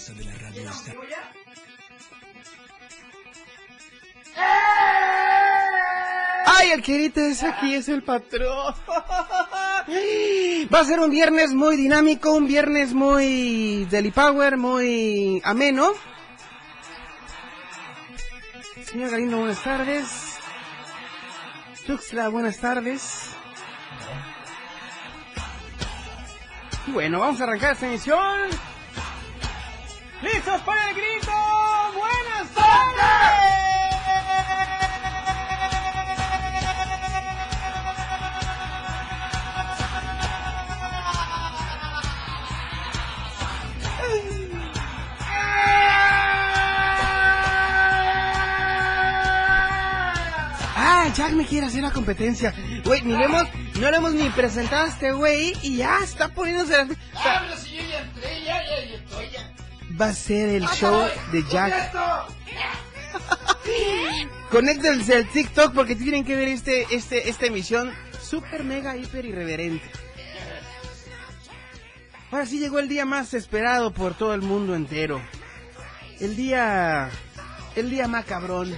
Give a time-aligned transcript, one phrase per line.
[0.00, 0.92] Fuerza de la radio está...
[6.46, 8.74] ¡Ay, el querito es aquí, es el patrón!
[10.72, 15.92] Va a ser un viernes muy dinámico, un viernes muy Deli Power, muy ameno.
[18.84, 20.38] Señor Galindo, buenas tardes.
[21.86, 23.30] Tuxla, buenas tardes.
[26.88, 28.69] Bueno, vamos a arrancar esta emisión.
[30.22, 31.32] ¡Listos para el grito!
[31.94, 33.40] ¡Buenas tardes!
[50.76, 52.54] Ah, Jack me quiere hacer la competencia.
[52.84, 53.44] Güey, hemos,
[53.80, 56.88] no le hemos ni presentado a este güey y ya está poniéndose las...
[57.14, 58.49] Habla si yo ya entré, ya.
[60.00, 61.92] Va a ser el show de Jack.
[64.50, 69.90] Conéctense al TikTok porque tienen que ver este, este, esta emisión super mega hiper irreverente.
[72.30, 75.20] Ahora sí llegó el día más esperado por todo el mundo entero.
[76.18, 77.10] El día,
[77.76, 78.74] el día macabrón.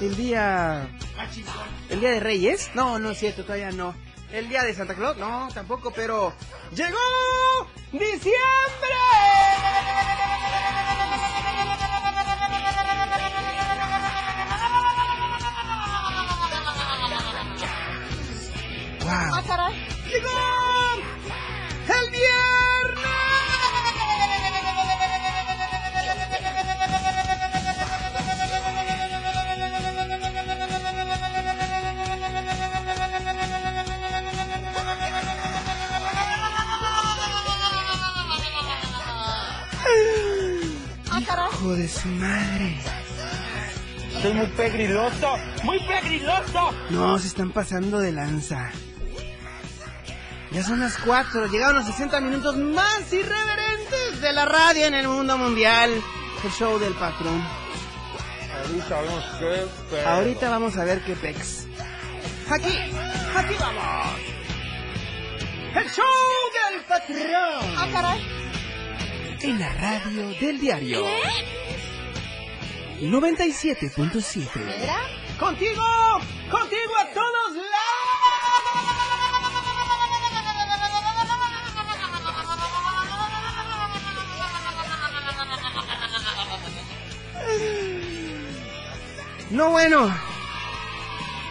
[0.00, 0.88] El día,
[1.88, 2.70] el día de Reyes.
[2.74, 3.94] No, no es cierto, todavía no.
[4.32, 6.34] El día de Santa Claus, no, tampoco, pero
[6.74, 6.98] llegó
[7.92, 8.28] diciembre.
[19.08, 19.40] Wow.
[20.04, 20.28] ¡Llegó!
[21.88, 23.08] ¡El viernes!
[41.50, 42.76] ¡Hijo de su madre!
[44.20, 46.74] Soy muy pegriloso, muy pegriloso.
[46.90, 48.70] No, se están pasando de lanza.
[50.50, 55.06] Ya son las 4, llegaron los 60 minutos más irreverentes de la radio en el
[55.06, 55.90] mundo mundial.
[56.42, 57.44] El show del patrón.
[58.64, 60.08] Ahorita vemos qué pedo.
[60.08, 61.66] Ahorita vamos a ver qué pex.
[62.50, 62.78] Aquí,
[63.36, 64.16] aquí vamos.
[65.74, 66.04] El show
[66.70, 67.74] del patrón.
[67.76, 68.26] Ah, caray.
[69.40, 71.06] En la radio del diario.
[73.00, 74.48] 97.7.
[74.82, 74.98] ¿Era?
[75.38, 75.84] Contigo,
[76.50, 77.37] contigo a todos
[89.50, 90.14] No bueno.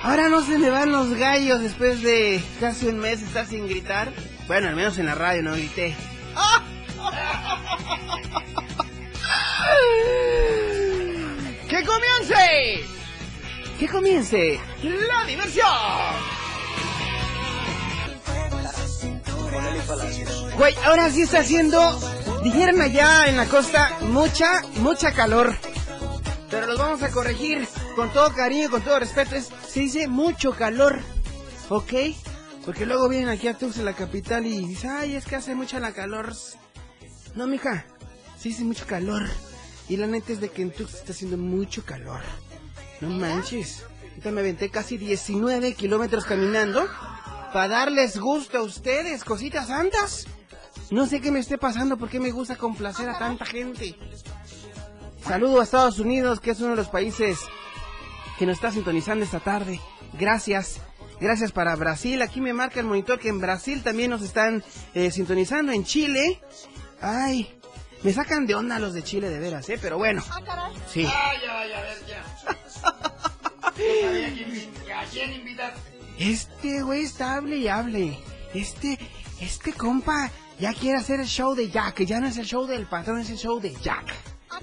[0.03, 4.11] Ahora no se me van los gallos después de casi un mes estar sin gritar.
[4.47, 5.95] Bueno, al menos en la radio no grité.
[11.67, 12.85] ¡Que comience!
[13.79, 15.67] ¡Que comience la diversión!
[20.57, 21.99] Güey, ahora sí está haciendo,
[22.43, 25.55] dijeron allá en la costa, mucha, mucha calor.
[26.49, 27.67] Pero los vamos a corregir
[27.97, 29.35] con todo cariño, con todo respeto.
[29.35, 30.99] Es, se dice mucho calor,
[31.67, 31.93] ¿ok?
[32.63, 35.79] Porque luego vienen aquí a Tuxtla, la capital, y dicen, ay, es que hace mucha
[35.79, 36.31] la calor.
[37.33, 37.87] No, mija,
[38.37, 39.23] se dice mucho calor.
[39.89, 42.21] Y la neta es de que en Tuxtla está haciendo mucho calor.
[43.01, 43.83] No manches.
[44.09, 46.87] Ahorita me aventé casi 19 kilómetros caminando
[47.51, 50.27] para darles gusto a ustedes, cositas santas.
[50.91, 53.95] No sé qué me esté pasando, porque me gusta complacer a tanta gente.
[55.25, 57.39] Saludo a Estados Unidos, que es uno de los países
[58.37, 59.79] que nos está sintonizando esta tarde.
[60.13, 60.81] Gracias.
[61.19, 62.21] Gracias para Brasil.
[62.21, 64.63] Aquí me marca el monitor que en Brasil también nos están
[64.93, 65.71] eh, sintonizando.
[65.71, 66.39] En Chile.
[67.01, 67.53] Ay.
[68.03, 69.79] Me sacan de onda los de Chile de veras, ¿eh?
[69.81, 70.23] Pero bueno.
[70.91, 71.05] Sí.
[71.05, 72.23] Ay, ay, a ver, ya.
[74.99, 75.97] ¿A quién invitaste?
[76.19, 78.19] Este güey está hable y hable.
[78.53, 78.99] Este,
[79.39, 82.03] este compa ya quiere hacer el show de Jack.
[82.03, 84.13] Ya no es el show del patrón, es el show de Jack.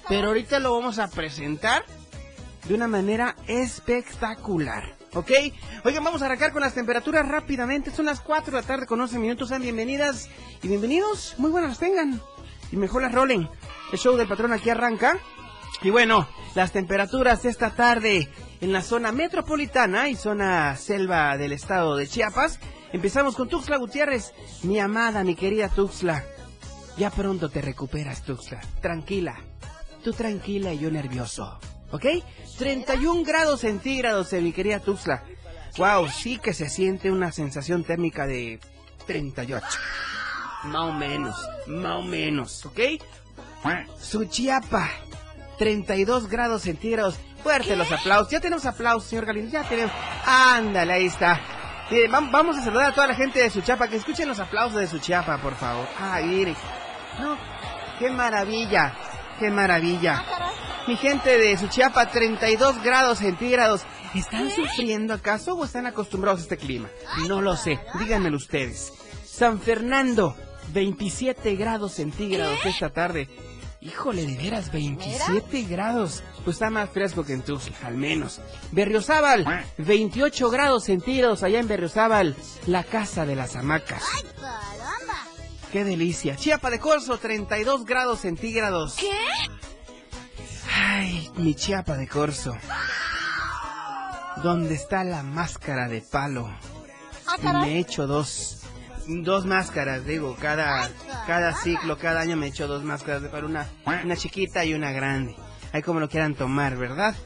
[0.08, 1.84] Pero ahorita lo vamos a presentar
[2.64, 4.96] de una manera espectacular.
[5.14, 5.30] ¿Ok?
[5.84, 7.90] Oigan, vamos a arrancar con las temperaturas rápidamente.
[7.90, 9.48] Son las 4 de la tarde con 11 minutos.
[9.48, 10.28] Sean bienvenidas
[10.62, 11.34] y bienvenidos.
[11.38, 12.20] Muy buenas tengan.
[12.72, 13.48] Y mejor las rolen.
[13.92, 15.18] El show del patrón aquí arranca.
[15.82, 18.28] Y bueno, las temperaturas esta tarde
[18.60, 22.58] en la zona metropolitana y zona selva del estado de Chiapas.
[22.92, 24.32] Empezamos con Tuxtla Gutiérrez.
[24.62, 26.24] Mi amada, mi querida Tuxtla.
[26.96, 28.60] Ya pronto te recuperas, Tuxtla.
[28.80, 29.36] Tranquila.
[30.02, 31.60] Tú tranquila y yo nervioso.
[31.90, 32.06] ¿Ok?
[32.58, 35.22] 31 grados centígrados, eh, mi querida Tuxtla.
[35.76, 38.60] Wow, sí que se siente una sensación térmica de
[39.06, 39.66] 38.
[40.64, 41.36] Más o menos,
[41.66, 42.78] más o menos, ¿ok?
[44.00, 44.88] Suchiapa,
[45.58, 47.16] 32 grados centígrados.
[47.42, 48.30] Fuerte los aplausos.
[48.30, 49.50] Ya tenemos aplausos, señor Galindo.
[49.50, 49.92] Ya tenemos.
[50.24, 51.40] Ándale, ahí está.
[51.90, 53.88] Vam- vamos a saludar a toda la gente de Suchiapa.
[53.88, 55.86] Que escuchen los aplausos de Suchiapa, por favor.
[56.00, 56.54] Ah, mire.
[57.20, 57.36] No,
[57.98, 58.94] qué maravilla.
[59.38, 60.24] Qué maravilla.
[60.86, 63.82] Mi gente de Suchiapa, 32 grados centígrados.
[64.14, 66.90] ¿Están sufriendo acaso o están acostumbrados a este clima?
[67.26, 67.80] No lo sé.
[67.98, 68.92] Díganmelo ustedes.
[69.24, 70.36] San Fernando,
[70.74, 73.30] 27 grados centígrados esta tarde.
[73.80, 76.22] Híjole, de veras, 27 grados.
[76.44, 78.40] Pues está más fresco que en Tuxtla, al menos.
[78.70, 84.02] Berriozábal, 28 grados centígrados allá en Berriozábal, la casa de las hamacas.
[85.72, 86.36] ¡Qué delicia!
[86.36, 88.94] Chiapa de Corzo, 32 grados centígrados.
[88.94, 89.10] ¿Qué?
[90.96, 92.56] Ay, mi Chiapa de Corzo.
[94.44, 96.48] ¿Dónde está la máscara de palo?
[97.42, 98.60] Y me echo dos.
[99.08, 100.88] Dos máscaras, digo, cada,
[101.26, 103.66] cada ciclo, cada año me echo dos máscaras de palo, una,
[104.04, 105.34] una chiquita y una grande.
[105.72, 107.16] Ahí como lo quieran tomar, ¿verdad?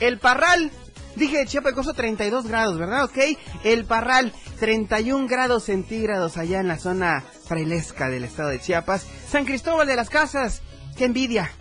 [0.00, 0.70] El parral,
[1.14, 3.04] dije Chiapa de Corzo 32 grados, ¿verdad?
[3.04, 3.18] Ok.
[3.62, 9.06] El parral, 31 grados centígrados allá en la zona frailesca del estado de Chiapas.
[9.30, 10.62] San Cristóbal de las Casas,
[10.96, 11.52] qué envidia.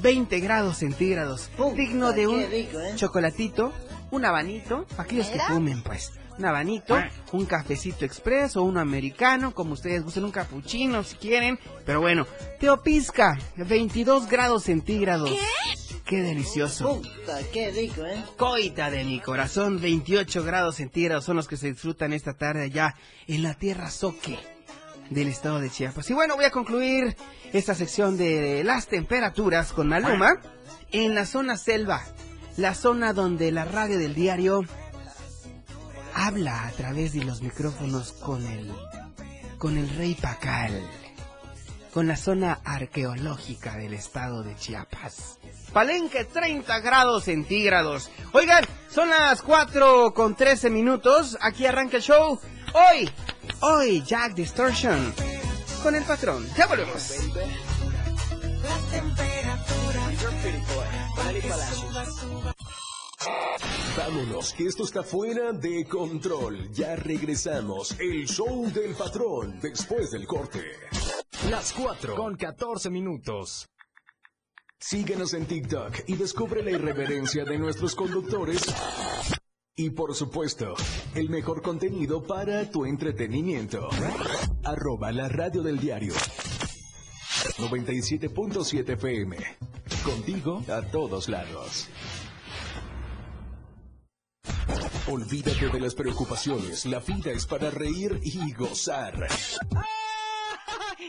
[0.00, 2.44] 20 grados centígrados, digno de un
[2.96, 3.72] chocolatito,
[4.10, 6.12] un habanito, para aquellos que fumen, pues.
[6.38, 6.98] Un habanito,
[7.32, 11.58] un cafecito expreso, un americano, como ustedes gusten, un capuchino si quieren.
[11.84, 12.26] Pero bueno,
[12.58, 15.28] Teopisca, 22 grados centígrados.
[15.30, 15.38] ¿Qué?
[16.04, 17.00] Qué delicioso.
[17.52, 18.22] qué rico, ¿eh?
[18.36, 22.96] Coita de mi corazón, 28 grados centígrados son los que se disfrutan esta tarde allá
[23.26, 24.38] en la tierra Soque
[25.12, 26.08] del estado de Chiapas.
[26.10, 27.16] Y bueno, voy a concluir
[27.52, 30.40] esta sección de las temperaturas con Maluma
[30.90, 32.02] en la zona selva,
[32.56, 34.64] la zona donde la radio del diario
[36.14, 38.72] habla a través de los micrófonos con el
[39.58, 40.72] con el rey Pacal,
[41.94, 45.38] con la zona arqueológica del estado de Chiapas.
[45.72, 48.10] Palenque 30 grados centígrados.
[48.32, 51.38] Oigan, son las 4 con 13 minutos.
[51.40, 52.40] Aquí arranca el show.
[52.74, 53.08] Hoy,
[53.62, 55.14] hoy Jack Distortion
[55.82, 56.46] con el patrón.
[56.56, 57.12] Ya volvemos.
[63.96, 66.70] Vámonos, que esto está fuera de control.
[66.72, 67.96] Ya regresamos.
[67.98, 70.62] El show del patrón después del corte.
[71.50, 73.68] Las 4 con 14 minutos.
[74.78, 78.62] Síguenos en TikTok y descubre la irreverencia de nuestros conductores.
[79.74, 80.74] Y por supuesto,
[81.14, 83.88] el mejor contenido para tu entretenimiento.
[84.64, 86.12] Arroba la radio del diario.
[87.56, 89.36] 97.7 FM.
[90.04, 91.88] Contigo a todos lados.
[95.08, 96.84] Olvídate de las preocupaciones.
[96.84, 99.26] La vida es para reír y gozar.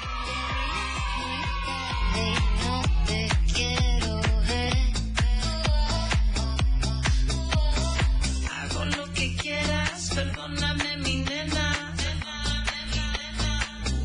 [8.50, 11.94] Hago lo que quieras, perdóname mi nena.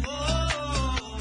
[0.05, 1.17] Oh.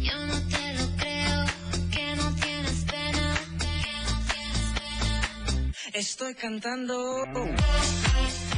[0.00, 1.44] Yo no te lo creo,
[1.90, 3.34] que no tienes pena.
[3.58, 3.74] Que
[4.06, 5.90] no tienes pena.
[5.92, 6.96] Estoy cantando.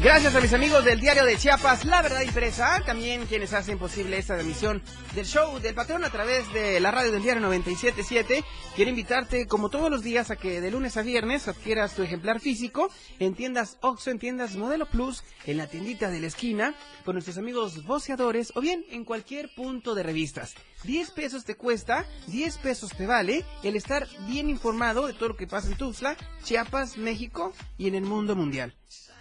[0.02, 4.18] Gracias a mis amigos del diario de Chiapas, La Verdad Impresa, también quienes hacen posible
[4.18, 4.82] esta emisión
[5.14, 8.42] del show del patrón a través de la radio del diario 977.
[8.74, 12.40] Quiero invitarte, como todos los días, a que de lunes a viernes adquieras tu ejemplar
[12.40, 12.90] físico
[13.20, 17.38] en tiendas Oxxo, en tiendas Modelo Plus, en la tiendita de la esquina, con nuestros
[17.38, 20.56] amigos voceadores o bien en cualquier punto de revistas.
[20.82, 25.36] 10 pesos te cuesta, 10 pesos te vale el estar bien informado de todo lo
[25.36, 28.74] que pasa en Tuxtla, Chiapas, México y en el mundo mundial.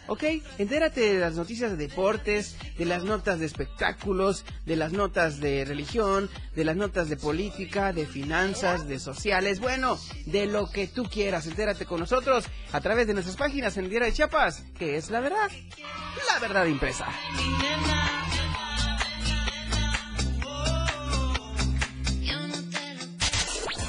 [0.07, 0.23] ¿Ok?
[0.57, 5.63] Entérate de las noticias de deportes, de las notas de espectáculos, de las notas de
[5.65, 11.03] religión, de las notas de política, de finanzas, de sociales, bueno, de lo que tú
[11.03, 11.47] quieras.
[11.47, 15.09] Entérate con nosotros a través de nuestras páginas en el Diario de Chiapas, que es
[15.11, 15.49] la verdad,
[16.33, 17.07] la verdad impresa.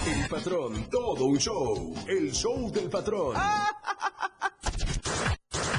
[0.07, 1.95] El patrón, todo un show.
[2.07, 3.37] El show del patrón.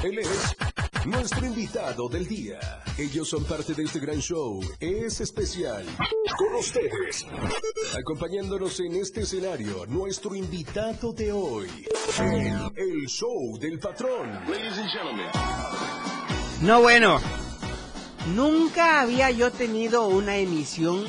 [0.03, 0.57] Él es
[1.05, 2.59] nuestro invitado del día.
[2.97, 4.59] Ellos son parte de este gran show.
[4.77, 5.85] Es especial.
[6.37, 7.25] Con ustedes.
[7.97, 11.69] Acompañándonos en este escenario, nuestro invitado de hoy.
[12.19, 14.29] El, el show del patrón.
[14.45, 15.27] Ladies and gentlemen.
[16.61, 17.21] No, bueno.
[18.35, 21.05] Nunca había yo tenido una emisión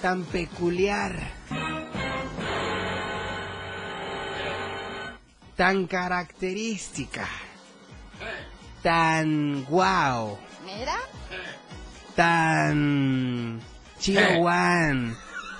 [0.00, 1.32] tan peculiar.
[5.56, 7.28] Tan característica.
[8.82, 10.38] Tan guau.
[10.64, 10.96] ¿Mira?
[12.16, 13.60] Tan
[13.98, 14.90] chihuahua.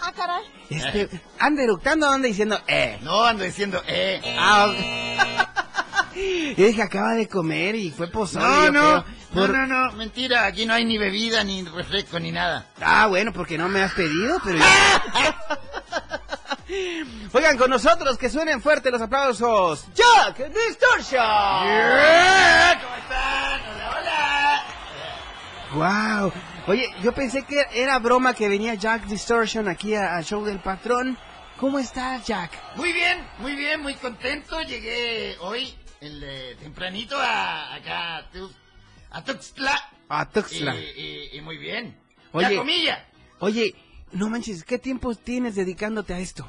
[0.02, 0.42] Ah, caray.
[0.70, 2.98] Este, anda eructando, anda diciendo, eh.
[3.02, 4.20] No, ando diciendo, eh.
[4.38, 4.72] Ah.
[6.56, 8.44] Yo dije, acaba de comer y fue pozole.
[8.44, 9.04] No, yo no, creo.
[9.32, 12.66] no, Por- no, no, mentira, aquí no hay ni bebida, ni refresco, ni nada.
[12.80, 14.64] Ah, bueno, porque no me has pedido, pero ya.
[17.32, 19.86] Oigan, con nosotros que suenen fuerte los aplausos.
[19.94, 21.20] Jack Distortion.
[22.80, 23.60] ¿Cómo están?
[23.70, 24.64] Hola,
[25.74, 26.22] hola.
[26.22, 26.32] Wow.
[26.66, 31.18] Oye, yo pensé que era broma que venía Jack Distortion aquí al show del patrón.
[31.58, 32.52] ¿Cómo está Jack?
[32.76, 34.60] Muy bien, muy bien, muy contento.
[34.62, 38.50] Llegué hoy, el, eh, tempranito, a, acá a, Tu-
[39.10, 39.76] a Tuxtla.
[40.08, 40.74] A Tuxtla.
[40.76, 40.78] Y,
[41.32, 41.98] y- y muy bien.
[42.32, 42.50] Oye.
[42.50, 43.06] Ya comilla.
[43.40, 43.74] Oye,
[44.12, 46.48] no manches, ¿qué tiempo tienes dedicándote a esto?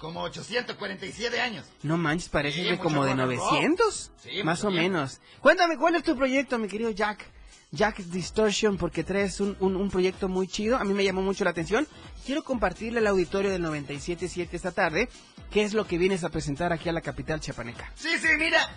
[0.00, 1.66] Como 847 años.
[1.82, 3.50] No manches, parece Sí, como de rock and roll.
[3.50, 4.10] 900.
[4.22, 5.20] Sí, más o menos.
[5.40, 7.26] Cuéntame, ¿cuál es tu proyecto, mi querido Jack?
[7.72, 10.76] Jack Distortion, porque traes un, un, un proyecto muy chido.
[10.78, 11.86] A mí me llamó mucho la atención.
[12.24, 15.08] Quiero compartirle al auditorio del 97.7 esta tarde
[15.50, 17.92] qué es lo que vienes a presentar aquí a la capital chiapaneca.
[17.94, 18.70] Sí, sí, mira.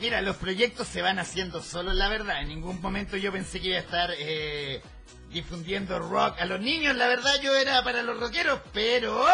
[0.00, 2.42] Mira, los proyectos se van haciendo solos, la verdad.
[2.42, 4.82] En ningún momento yo pensé que iba a estar eh,
[5.30, 6.96] difundiendo rock a los niños.
[6.96, 9.24] La verdad, yo era para los rockeros, pero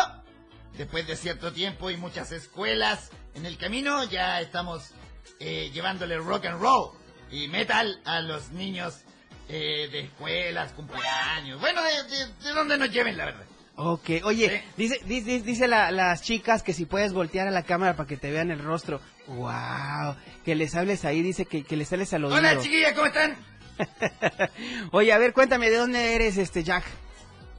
[0.76, 4.90] después de cierto tiempo y muchas escuelas en el camino, ya estamos
[5.40, 6.90] eh, llevándole rock and roll
[7.30, 9.00] y metal a los niños
[9.48, 11.60] eh, de escuelas, cumpleaños.
[11.60, 13.44] Bueno, de, de- de donde nos lleven, la verdad.
[13.80, 14.70] Ok, oye, Sí.
[14.76, 18.16] dice, dice, dice la- las chicas que si puedes voltear a la cámara para que
[18.16, 19.00] te vean el rostro.
[19.28, 22.36] Wow, que les hables ahí, dice que, que les sales al oído.
[22.36, 23.36] Hola, chiquillas, ¿cómo están?
[24.92, 26.84] Oye, a ver, cuéntame, ¿de dónde eres este Jack?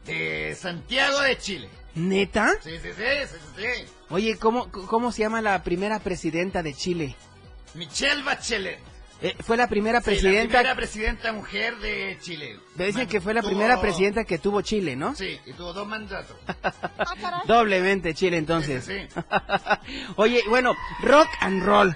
[0.05, 1.69] De Santiago de Chile.
[1.95, 2.53] ¿Neta?
[2.63, 3.91] Sí, sí, sí, sí, sí, sí.
[4.09, 7.15] Oye, ¿cómo, ¿cómo se llama la primera presidenta de Chile?
[7.75, 8.79] Michelle Bachelet.
[9.21, 10.39] Eh, fue la primera Sí, presidenta.
[10.39, 12.57] la primera presidenta mujer de Chile.
[12.75, 15.13] me dicen Man- que fue la tuvo- primera presidenta que tuvo Chile, ¿no?
[15.13, 16.37] Sí, y tuvo dos mandatos.
[17.45, 18.85] Doblemente Chile, entonces.
[18.85, 19.21] Sí, sí,
[20.15, 21.95] Oye, bueno, rock and roll.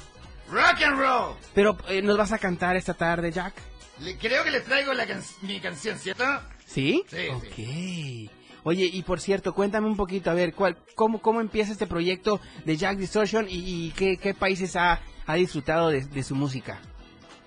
[0.52, 1.36] Rock and roll.
[1.54, 3.54] Pero eh, nos vas a cantar esta tarde, Jack.
[4.00, 6.26] Le- creo que les traigo la can- mi canción, ¿cierto?
[6.66, 7.06] ¿Sí?
[7.10, 8.30] Sí, Ok.
[8.64, 12.40] Oye, y por cierto, cuéntame un poquito, a ver, ¿cuál, cómo, ¿cómo empieza este proyecto
[12.66, 16.80] de Jack Distortion y, y qué, qué países ha, ha disfrutado de, de su música?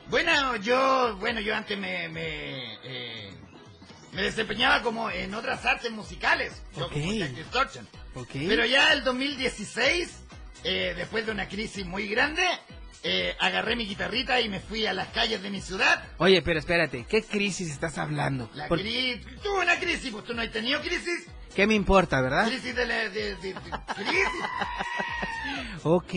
[0.08, 3.30] Bueno, yo, bueno, yo antes me, me, eh,
[4.12, 6.62] me desempeñaba como en otras artes musicales.
[6.76, 6.92] Yo Ok.
[6.92, 7.88] como Jack Distortion.
[8.14, 8.30] Ok.
[8.32, 10.20] Pero ya el 2016,
[10.64, 12.42] eh, después de una crisis muy grande,
[13.02, 16.02] eh, agarré mi guitarrita y me fui a las calles de mi ciudad.
[16.18, 18.50] Oye, pero espérate, ¿qué crisis estás hablando?
[18.54, 21.26] La Por- crisis, tuve una crisis, pues tú no has tenido crisis.
[21.54, 22.48] ¿Qué me importa, verdad?
[22.48, 23.54] Crisis de la, de, de- de-
[23.94, 24.22] crisis.
[25.82, 26.12] Ok.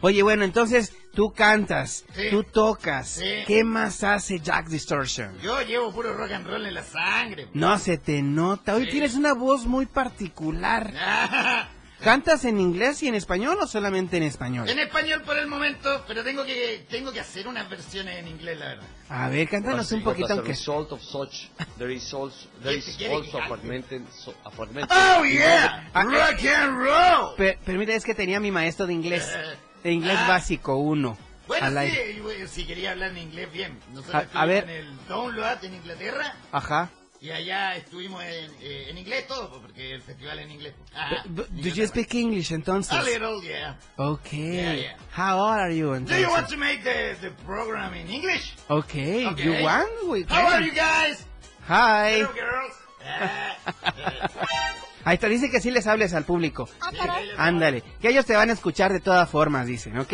[0.00, 2.22] Oye, bueno, entonces tú cantas, Sí.
[2.30, 3.08] tú tocas.
[3.08, 3.44] Sí.
[3.46, 5.38] ¿Qué más hace Jack Distortion?
[5.40, 7.46] Yo llevo puro rock and roll en la sangre.
[7.54, 8.74] No se te nota.
[8.74, 8.90] Hoy Sí.
[8.92, 10.92] tienes una voz muy particular.
[12.02, 14.68] ¿Cantas en inglés y en español o solamente en español?
[14.68, 18.58] en español por el momento, pero tengo que tengo que hacer unas versiones en inglés,
[18.58, 18.86] la verdad.
[19.08, 20.48] A ver, cántanos un poquito aunque...
[20.48, 21.48] result of such,
[21.78, 26.04] there is also, there ¿Quiere- is also a fragmented, so, a fragmented Oh yeah, Ah,
[26.04, 27.34] rock and roll.
[27.36, 29.26] Per- permite, es que tenía mi maestro de inglés.
[29.34, 29.56] Eh.
[29.82, 30.28] de inglés Ah.
[30.28, 31.16] básico 1.
[31.48, 33.78] Bueno, sí, si quería hablar en inglés bien.
[33.94, 34.64] Nosotros A- a ver.
[34.64, 36.90] en el Download en Inglaterra Ajá.
[37.26, 40.74] Y allá estuvimos en, eh, en inglés todo, pues, porque el festival en inglés.
[40.94, 41.74] Ajá, B- b- Do Inglaterra.
[41.76, 42.92] you speak English entonces?
[42.92, 43.76] A little, yeah.
[43.96, 44.54] Okay.
[44.54, 44.96] Yeah, yeah.
[45.16, 46.22] How old are you Do entonces?
[46.22, 48.54] you want to make the, the program in English?
[48.68, 49.26] Okay.
[49.26, 49.44] Okay.
[49.44, 49.88] You want?
[50.08, 50.64] We How are can.
[50.66, 51.26] you guys?
[51.68, 52.12] Hi.
[52.18, 52.74] Hello, girls.
[53.04, 53.56] Ah,
[55.04, 56.68] Ahí te dice que sí les hables al público.
[56.80, 60.12] Ah, Ándale, que ellos te van a escuchar de todas formas, dicen, ¿ok?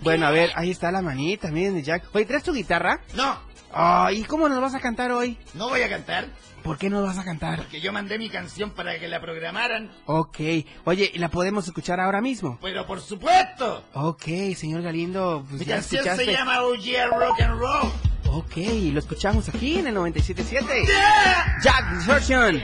[0.00, 2.04] Bueno, a ver, ahí está la manita, miren, Jack.
[2.12, 3.00] Oye, ¿traes tu guitarra?
[3.14, 3.40] No,
[3.76, 5.36] Oh, ¿y cómo nos vas a cantar hoy?
[5.54, 6.26] no voy a cantar,
[6.62, 7.58] ¿Por qué nos vas a cantar?
[7.58, 10.38] porque yo mandé mi canción para que la programaran, Ok.
[10.84, 12.58] Oye, ¿y la podemos escuchar ahora mismo?
[12.62, 13.84] pero por supuesto.
[13.94, 14.22] Ok,
[14.56, 16.24] señor Galindo, pues Mi ya canción escuchaste.
[16.24, 17.92] se llama Oh Yeah Rock and Roll.
[18.30, 18.56] Ok,
[18.92, 20.86] lo escuchamos aquí en el 97.7.
[20.86, 21.58] Yeah.
[21.62, 22.60] Jack Distortion.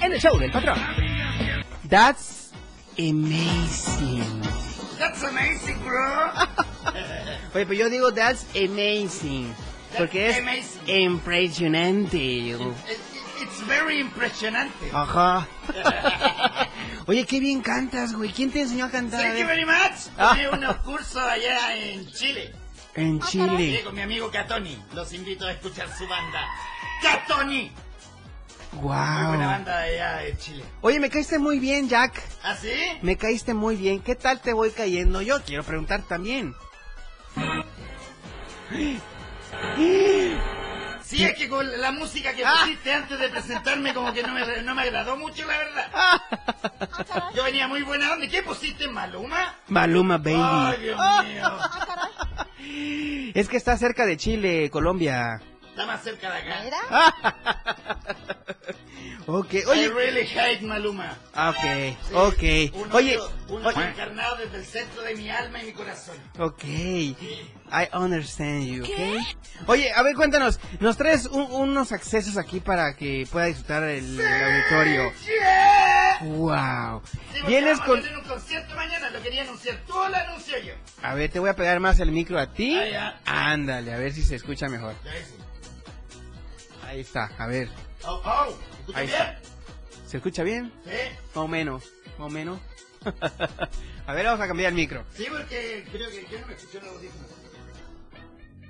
[0.00, 0.78] En el show del patrón.
[1.88, 2.50] That's
[2.98, 4.42] amazing.
[4.98, 6.30] That's amazing, bro.
[7.54, 9.54] Oye, pero yo digo that's amazing.
[9.98, 10.88] Porque es amazing.
[10.88, 12.16] impresionante.
[12.18, 12.58] It-
[13.42, 14.90] It's very impresionante.
[14.92, 15.46] Ajá.
[17.06, 18.30] Oye, qué bien cantas, güey.
[18.32, 19.20] ¿Quién te enseñó a cantar?
[19.22, 20.08] Thank you very much.
[20.16, 20.30] Ah.
[20.30, 22.52] Tomé unos cursos allá en Chile.
[22.94, 23.82] En Sí, Chile.
[23.84, 24.82] con mi amigo Catoni.
[24.94, 26.46] Los invito a escuchar su banda.
[27.02, 27.70] Catoni.
[28.72, 29.38] Muy buena Wow.
[29.38, 30.64] banda de allá de Chile.
[30.80, 32.22] Oye, me caíste muy bien, Jack.
[32.42, 32.72] ¿Ah, sí?
[33.02, 34.00] Me caíste muy bien.
[34.00, 35.42] ¿Qué tal te voy cayendo yo?
[35.44, 36.54] Quiero preguntar también.
[41.02, 42.54] Sí, es que con la música que Ah.
[42.62, 45.90] pusiste antes de presentarme como que no me, no me agradó mucho, la verdad.
[45.94, 47.30] Ah.
[47.34, 48.24] Yo venía muy buena onda.
[48.24, 49.54] ¿Y ¿Qué pusiste, Maluma?
[49.68, 50.82] Maluma, Ay, baby.
[50.82, 51.44] Dios mío.
[51.44, 52.46] Ah.
[53.34, 55.40] Es que está cerca de Chile, Colombia.
[55.68, 57.14] Está más cerca de acá.
[59.26, 59.38] Mira.
[59.38, 59.88] Ok, I oye.
[59.88, 61.16] really hate Maluma.
[61.34, 62.74] Ah, Ok, Sí, ok.
[62.84, 63.76] Un Oye, un oye.
[63.76, 66.16] odio encarnado desde el centro de mi alma y mi corazón.
[66.38, 66.62] Ok.
[66.64, 69.68] I understand you, ok.
[69.68, 70.60] Oye, a ver, cuéntanos.
[70.80, 75.12] Nos traes un- unos accesos aquí para que pueda disfrutar el, el auditorio.
[75.24, 76.18] Yeah.
[76.22, 77.02] Wow.
[77.34, 77.98] Sí, Vienes con...
[77.98, 79.10] un concierto mañana.
[79.10, 80.74] ¿Lo quería anunciar tú lo anuncio yo?
[81.02, 82.78] A ver, te voy a pegar más el micro a ti.
[82.78, 83.20] Ah, ya.
[83.26, 84.94] Ándale, a ver si se escucha mejor.
[86.86, 87.68] Ahí está, a ver.
[88.04, 88.56] Oh, oh.
[88.80, 89.20] ¿Escucha Ahí bien?
[89.20, 89.40] está.
[90.06, 90.72] ¿Se escucha bien?
[90.84, 90.90] Sí.
[91.34, 91.84] Más o menos,
[92.18, 92.60] más o menos.
[94.06, 95.04] a ver, vamos a cambiar el micro.
[95.16, 97.30] Sí, porque creo que yo no me escucho los audífonos.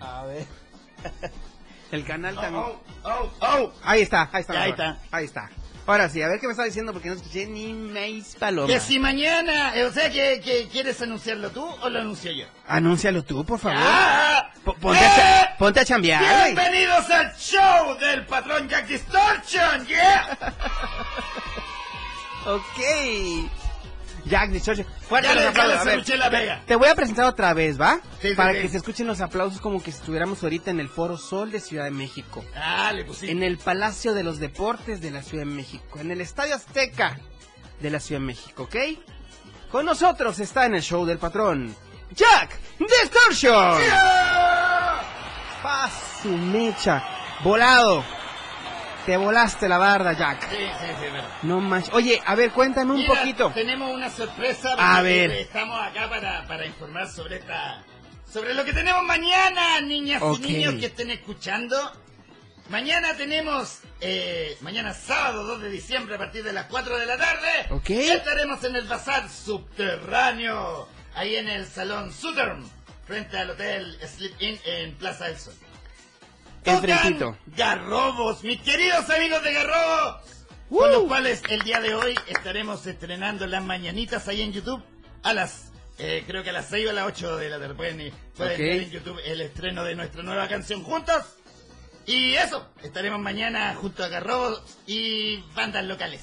[0.00, 0.46] A ver.
[1.92, 2.64] el canal Oh, también.
[2.64, 3.72] oh, oh, oh.
[3.82, 4.62] Ahí está, ahí está.
[4.62, 4.98] Ahí está.
[5.10, 5.50] Ahí está.
[5.87, 8.66] Ahora sí, a ver qué me está diciendo porque no escuché ni maíz paloma.
[8.66, 12.46] Que si mañana, eh, o sea, que, que quieres anunciarlo tú o lo anuncio yo.
[12.66, 13.79] Anúncialo tú, por favor.
[13.81, 14.51] ¡Ah!
[14.64, 15.49] Po- ponte, a, ¡Eh!
[15.59, 16.44] ponte a chambear.
[16.46, 20.37] Bienvenidos al show del patrón Jack Distortion, yeah.
[22.46, 22.79] Ok.
[24.28, 24.86] Jack Distortion.
[25.08, 25.80] Fuerte los aplausos.
[25.80, 26.62] A ver, la vega.
[26.66, 28.00] Te voy a presentar otra vez, ¿va?
[28.20, 28.60] Sí, sí, Para sí.
[28.62, 31.84] que se escuchen los aplausos como que estuviéramos ahorita en el Foro Sol de Ciudad
[31.84, 32.44] de México.
[32.56, 33.30] Ah, le pusiste.
[33.30, 36.00] En el Palacio de los Deportes de la Ciudad de México.
[36.00, 37.18] En el Estadio Azteca
[37.80, 38.76] de la Ciudad de México, ¿ok?
[39.70, 41.74] Con nosotros está en el show del patrón.
[42.14, 43.80] Jack Distortion.
[45.62, 47.02] Paz su mecha.
[47.42, 48.04] Volado.
[49.06, 50.50] Te volaste la barda, Jack.
[50.50, 51.28] Sí, sí, sí, verdad.
[51.42, 51.94] No manches.
[51.94, 53.52] Oye, a ver, cuéntame un Mira, poquito.
[53.52, 54.74] Tenemos una sorpresa.
[54.76, 55.30] A ver.
[55.30, 57.84] Estamos acá para, para informar sobre esta.
[58.28, 61.76] Sobre lo que tenemos mañana, niñas y niños que estén escuchando.
[62.68, 67.16] Mañana tenemos, eh, mañana sábado 2 de diciembre a partir de las 4 de la
[67.16, 67.48] tarde.
[67.70, 67.90] Ok.
[67.90, 72.68] Estaremos en el bazar subterráneo, ahí en el salón Southern,
[73.06, 75.54] frente al hotel Sleep Inn en Plaza del Sol.
[76.66, 77.26] Enfrentito.
[77.26, 80.22] Tocan Garrobos, mis queridos amigos de Garrobos,
[80.68, 84.83] con los cuales el día de hoy estaremos estrenando las mañanitas ahí en YouTube
[85.22, 87.74] a las, eh, creo que a las 6 o a las 8 de la tarde.
[87.74, 91.24] Pueden, ver en YouTube el estreno de nuestra nueva canción juntos.
[92.05, 96.20] Y eso, estaremos mañana junto a Garrobos y bandas locales.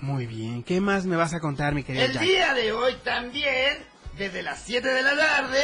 [0.00, 0.62] Muy bien.
[0.62, 2.22] ¿Qué más me vas a contar, mi querido El Jack?
[2.22, 3.78] día de hoy también,
[4.16, 5.60] desde las 7 de la tarde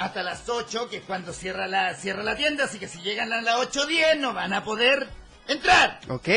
[0.00, 3.32] hasta las 8, que es cuando cierra la, cierra la tienda, así que si llegan
[3.34, 5.06] a las 8.10 no van a poder
[5.46, 6.00] entrar.
[6.08, 6.28] ¿Ok?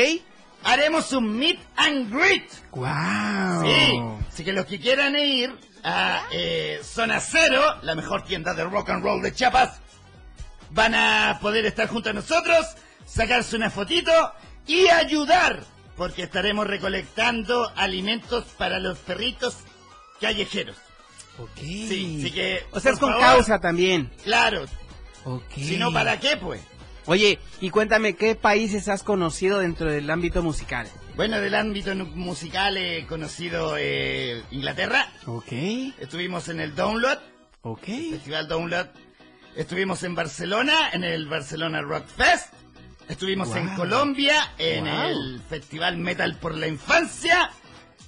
[0.64, 2.46] Haremos un meet and greet.
[2.72, 3.64] ¡Wow!
[3.64, 8.64] Sí, así que los que quieran ir a eh, Zona Cero, la mejor tienda de
[8.64, 9.80] rock and roll de Chiapas,
[10.70, 12.66] van a poder estar junto a nosotros,
[13.06, 14.12] sacarse una fotito
[14.66, 15.60] y ayudar,
[15.96, 19.56] porque estaremos recolectando alimentos para los perritos
[20.20, 20.76] callejeros.
[21.38, 21.58] Ok.
[21.58, 23.24] Sí, así que, O sea, es con favor.
[23.26, 24.10] causa también.
[24.22, 24.64] Claro,
[25.24, 25.42] Ok.
[25.56, 26.60] si no, ¿para qué pues?
[27.06, 30.88] Oye, y cuéntame, ¿qué países has conocido dentro del ámbito musical?
[31.16, 35.12] Bueno, del ámbito musical he conocido eh, Inglaterra.
[35.26, 35.52] Ok,
[36.00, 37.18] Estuvimos en el Download,
[37.62, 37.84] ok.
[38.10, 38.86] Festival Download.
[39.54, 42.52] Estuvimos en Barcelona, en el Barcelona Rock Fest.
[43.08, 43.68] Estuvimos en.
[43.76, 45.02] Colombia, en Wow.
[45.04, 47.50] el Festival Metal por la Infancia.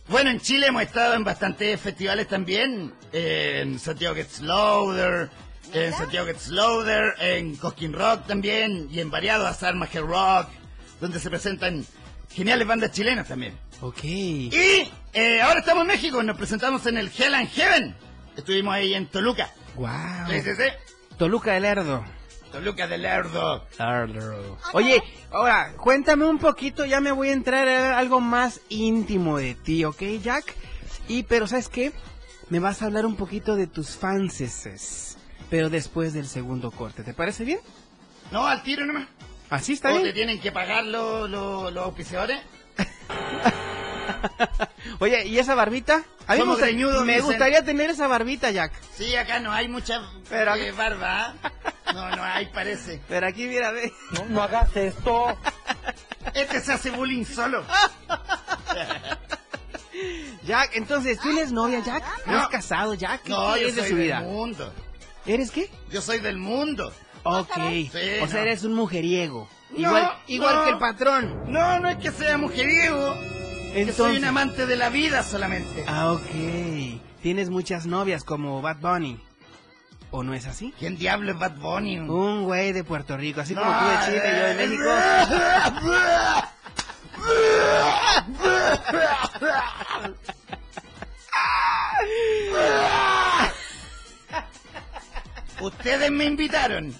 [0.09, 2.95] Bueno, en Chile hemos estado en bastantes festivales también.
[3.13, 5.29] En Santiago Gets Louder,
[5.73, 10.49] en Santiago Gets Louder, en Cosquín Rock también, y en variados Armageddon Rock,
[11.01, 11.85] donde se presentan
[12.33, 13.59] geniales bandas chilenas también.
[13.81, 14.05] Ok.
[14.05, 17.97] Y eh, ahora estamos en México, nos presentamos en el Hell and Heaven.
[18.37, 19.51] Estuvimos ahí en Toluca.
[19.75, 19.89] Wow.
[20.31, 21.17] Sí, sí, sí.
[21.19, 22.05] Toluca del Lerdo.
[22.53, 23.67] Toluca del Lerdo.
[24.73, 29.55] Oye, ahora, cuéntame un poquito, ya me voy a entrar a algo más íntimo de
[29.55, 30.55] ti, ¿ok, Jack?
[31.09, 31.93] Y, pero, ¿sabes qué?
[32.49, 35.19] Me vas a hablar un poquito de tus fanses,
[35.51, 37.59] pero después del segundo corte, ¿te parece bien?
[38.31, 39.09] No, al tiro nomás.
[39.51, 40.15] ¿Así está ¿O te bien?
[40.15, 42.41] tienen que pagar los los auspiciadores?
[44.99, 46.03] Oye, ¿y esa barbita?
[46.27, 47.27] A mí me, Somos gusta- greñudos, me dicen.
[47.27, 48.73] gustaría tener esa barbita, Jack.
[48.95, 51.35] Sí, acá no hay mucha Pero- eh, barba.
[51.95, 53.01] No, no hay, parece.
[53.09, 53.93] Pero aquí, mira, ve.
[54.29, 55.37] No hagas esto.
[56.35, 57.65] Este se hace bullying solo.
[60.45, 62.05] Jack, entonces, ¿tienes novia, Jack?
[62.27, 62.39] ¿No No.
[62.41, 63.23] has casado, Jack?
[63.23, 64.21] ¿Qué No, yo de soy su del vida?
[64.21, 64.73] mundo.
[65.25, 65.71] ¿Eres qué?
[65.91, 66.93] Yo soy del mundo.
[67.25, 67.55] Ok.
[67.57, 67.89] Sí,
[68.23, 68.39] o sea, no.
[68.43, 69.49] eres un mujeriego.
[69.71, 70.65] No, igual igual no.
[70.65, 71.43] que el patrón.
[71.53, 73.15] No, no es que sea mujeriego.
[73.73, 73.97] Que Entonces...
[73.97, 75.85] soy un amante de la vida solamente.
[75.89, 77.01] Ah, ok.
[77.23, 79.21] Tienes muchas novias como Bad Bunny.
[80.11, 80.73] ¿O no es así?
[80.79, 81.99] ¿Quién diablo es Bad Bunny?
[81.99, 84.91] Un güey de Puerto Rico, así como tú de Chile y yo de México.
[95.61, 96.95] Ustedes me invitaron.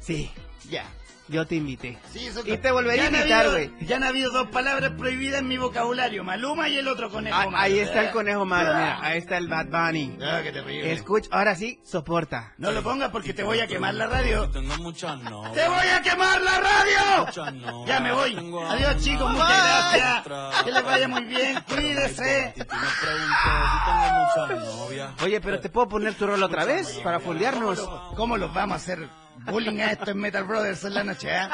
[0.00, 0.30] Sí,
[0.68, 0.84] Ya.
[1.32, 1.98] Yo te invité.
[2.12, 3.72] Sí, eso Y te volvería a invitar, güey.
[3.80, 6.22] Ya han habido dos palabras prohibidas en mi vocabulario.
[6.22, 7.56] Maluma y el otro conejo Ah, malo.
[7.56, 10.18] ahí está el conejo malo, mira, ahí está el Bad Bunny.
[10.22, 10.92] Ah, qué terrible.
[10.92, 12.52] Escucha, ahora sí, soporta.
[12.58, 14.48] No lo pongas porque te voy a quemar la radio.
[14.50, 15.54] Tengo muchas novias.
[15.54, 17.84] ¡Te voy a quemar la radio!
[17.86, 18.36] Ya me voy.
[18.68, 20.62] Adiós chicos, muchas gracias.
[20.64, 22.54] Que les vaya muy bien, cuídese.
[25.22, 27.80] Oye, pero ¿te puedo poner tu rol otra vez para foldearnos?
[28.16, 31.48] ¿Cómo los vamos a hacer bullying a esto en Metal Brothers en la noche, eh?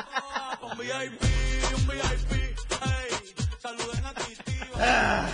[4.81, 5.27] Ah,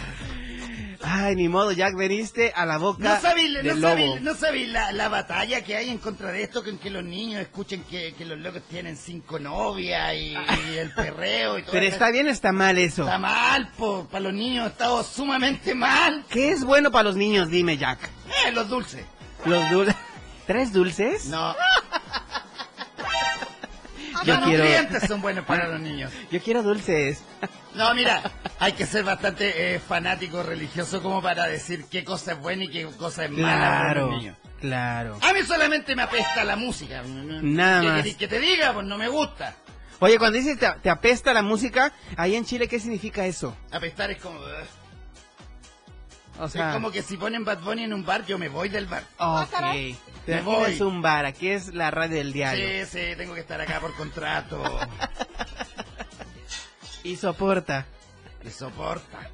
[1.06, 4.18] Ay, ni modo, Jack, veniste a la boca no sabí, no sabí, lobo.
[4.20, 7.40] no sabí la, la batalla que hay en contra de esto, con que los niños
[7.42, 11.84] escuchen que, que los locos tienen cinco novias y, y el perreo y todo Pero
[11.86, 11.94] eso.
[11.94, 13.02] está bien, o está mal eso.
[13.02, 16.24] Está mal, po, para los niños está sumamente mal.
[16.30, 17.48] ¿Qué es bueno para los niños?
[17.50, 17.98] Dime, Jack.
[18.46, 19.04] Eh, los dulces.
[19.44, 19.94] Los dulces.
[20.46, 21.26] ¿Tres dulces?
[21.26, 21.54] No.
[24.24, 26.12] Yo los quiero- nutrientes son buenos para los niños.
[26.30, 27.22] Yo quiero dulces.
[27.74, 28.22] No, mira,
[28.60, 32.68] hay que ser bastante eh, fanático religioso como para decir qué cosa es buena y
[32.68, 34.36] qué cosa es mala para los niños.
[34.60, 35.18] claro.
[35.22, 37.02] A mí solamente me apesta la música.
[37.06, 38.16] Nada ¿Qué más.
[38.16, 38.72] que te diga?
[38.72, 39.54] Pues no me gusta.
[40.00, 43.56] Oye, cuando dices te, te apesta la música, ahí en Chile, ¿qué significa eso?
[43.70, 44.38] Apestar es como...
[46.42, 49.04] es como que si ponen Bad Bunny en un bar, yo me voy del bar.
[49.18, 49.48] ok.
[49.50, 49.62] Pero
[50.26, 50.72] Me aquí no voy.
[50.72, 52.66] es un bar, aquí es la radio del diario.
[52.86, 54.62] Sí, sí, tengo que estar acá por contrato.
[57.02, 57.86] Y soporta.
[58.42, 59.18] Me soporta.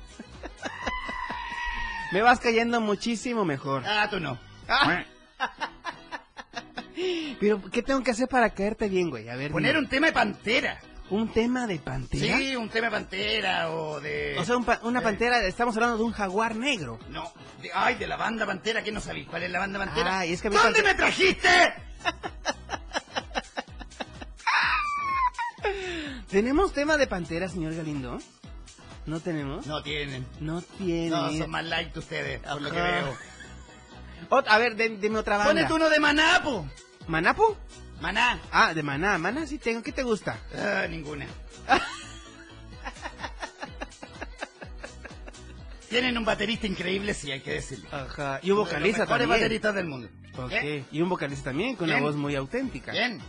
[2.13, 3.85] Me vas cayendo muchísimo mejor.
[3.87, 4.39] Ah, tú no.
[7.41, 9.29] Pero, ¿qué tengo que hacer para caerte bien, güey?
[9.29, 10.81] A ver, Poner un tema de pantera.
[11.11, 12.39] ¿Un tema de pantera.
[12.39, 14.37] Sí, un tema de pantera o de...
[14.39, 17.01] O sea, un pa- una eh, pantera, estamos hablando de un jaguar negro.
[17.09, 19.27] No, de- ay, de la banda Pantera, ¿qué no sabéis?
[19.29, 20.21] ¿Cuál es la banda Pantera?
[20.21, 21.49] Ay, es que a mí ¿Dónde me trajiste?
[26.31, 28.19] ¿Tenemos tema de pantera, señor Galindo?
[29.07, 29.67] ¿No tenemos?
[29.67, 30.27] No tienen.
[30.41, 31.11] No tiene.
[31.11, 32.91] No, son más light ustedes, por lo que Ajá.
[33.01, 33.17] veo.
[34.31, 35.53] Ot- a ver, dime otra banda.
[35.53, 36.67] Ponete uno de Manapo.
[37.09, 37.57] ¿Manapo?
[38.01, 38.41] Maná.
[38.51, 39.19] Ah, de Maná.
[39.19, 39.83] Maná sí tengo.
[39.83, 40.39] ¿Qué te gusta?
[40.57, 41.27] Ah, ninguna.
[45.89, 47.89] Tienen un baterista increíble, sí, hay que decirlo.
[47.91, 48.39] Ajá.
[48.43, 49.29] Y un vocalista también.
[49.29, 50.09] bateristas del mundo.
[50.93, 52.93] Y un vocalista también, con una voz muy auténtica.
[52.93, 53.21] ¿Quién?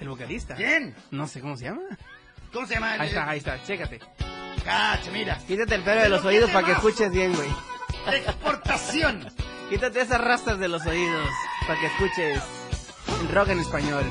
[0.00, 0.54] El vocalista.
[0.54, 0.94] ¿Quién?
[1.10, 1.82] No sé cómo se llama.
[2.52, 2.94] ¿Cómo se llama?
[2.94, 3.62] el- Ahí está, ahí está.
[3.62, 4.00] Chécate.
[4.64, 5.38] Cacho, mira.
[5.46, 7.48] Quítate el pelo de los oídos ¿qué para que escuches bien, güey.
[8.16, 9.30] Exportación.
[9.70, 11.28] Quítate esas rastas de los oídos
[11.66, 12.42] para que escuches
[13.20, 14.04] el rock en español.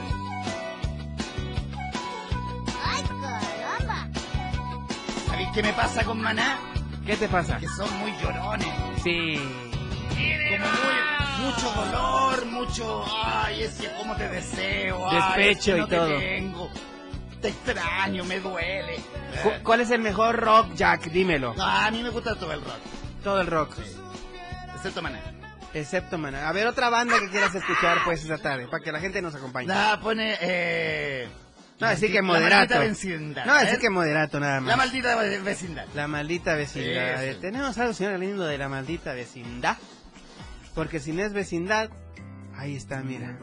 [2.83, 4.07] ¡Ay, caramba!
[5.27, 6.59] ¿Sabéis qué me pasa con Maná?
[7.05, 7.57] ¿Qué te pasa?
[7.57, 8.67] Que son muy llorones.
[9.03, 9.39] Sí.
[10.49, 15.85] Como muy, mucho dolor, mucho, ay, ese cómo te deseo, ay, Despecho es que no
[15.85, 16.07] y te todo.
[16.19, 16.69] tengo.
[17.41, 18.97] te extraño, me duele.
[19.43, 21.05] Cu- ¿Cuál es el mejor rock, Jack?
[21.05, 21.53] Dímelo.
[21.55, 22.79] No, a mí me gusta todo el rock,
[23.23, 23.75] Todo el rock.
[24.75, 25.19] excepto Maná.
[25.73, 26.49] Excepto, Maná.
[26.49, 29.35] A ver, otra banda que quieras escuchar, pues, esta tarde, para que la gente nos
[29.35, 29.67] acompañe.
[29.67, 31.27] La pone, eh...
[31.79, 32.55] No, decir que La moderato.
[32.75, 33.45] maldita vecindad.
[33.45, 33.79] No, decir ¿eh?
[33.79, 34.77] que moderato nada La más.
[34.77, 35.85] maldita ve- vecindad.
[35.95, 37.13] La maldita vecindad.
[37.15, 37.39] A ver, Eso.
[37.39, 39.77] Tenemos algo, señor lindo, de la maldita vecindad.
[40.75, 41.89] Porque si no es vecindad,
[42.57, 43.37] ahí está, mira.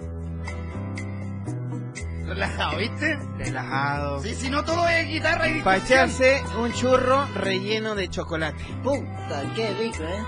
[2.27, 3.17] Relajado, ¿viste?
[3.39, 4.23] Relajado.
[4.23, 8.63] Sí, si no todo es guitarra y Para echarse un churro relleno de chocolate.
[8.83, 10.23] Puta, qué rico, ¿eh?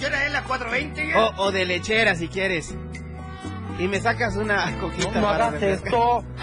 [0.00, 0.32] ¿Qué hora es?
[0.32, 1.08] ¿Las 4.20?
[1.12, 1.18] ya?
[1.26, 2.74] O, o de lechera si quieres.
[3.78, 6.24] Y me sacas una coquita No para hagas esto.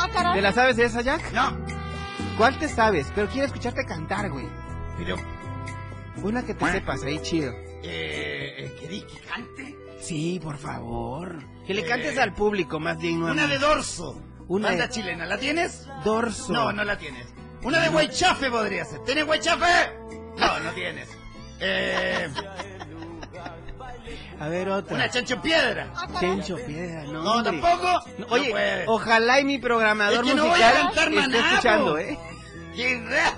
[0.00, 1.32] Ah, ¿Te la sabes esa, Jack?
[1.32, 1.56] No,
[2.36, 3.08] ¿Cuál te sabes?
[3.14, 4.48] Pero quiero escucharte cantar, güey.
[4.96, 5.16] pero...
[6.22, 7.52] Una que te sepas ahí, chido.
[7.82, 9.76] Eh, eh, ¿Querís que cante?
[10.00, 11.38] Sí, por favor.
[11.66, 13.22] Que le Eh, cantes al público, más bien.
[13.22, 14.20] Una de dorso.
[14.48, 15.86] Una Banda de- chilena, ¿la tienes?
[16.04, 16.52] Dorso.
[16.52, 17.26] No, no la tienes.
[17.62, 19.00] Una de Guaychafe podría ser.
[19.04, 19.66] ¿Tienes Guaychafe?
[20.38, 21.08] No, no tienes.
[21.60, 22.28] Eh,
[24.40, 24.94] A ver, otra.
[24.94, 25.88] una chancho piedra.
[25.96, 26.20] Ah, caray.
[26.20, 27.52] Chencho Piedra, no, No, hombre.
[27.60, 28.00] tampoco.
[28.18, 28.84] No, No oye, puedes.
[28.88, 31.98] ojalá y mi programador Es que no voy musical a cantar esté Maná, escuchando.
[31.98, 32.18] ¿eh?
[32.76, 33.00] ¿Qué?
[33.08, 33.34] ra-